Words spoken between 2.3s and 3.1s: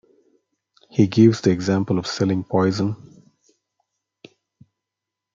poison.